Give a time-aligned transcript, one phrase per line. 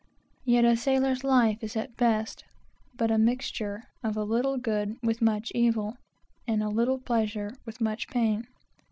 [0.45, 2.43] Yet a sailor's life is at best,
[2.95, 5.95] but a mixture of a little good with much evil,
[6.47, 8.47] and a little pleasure with much pain.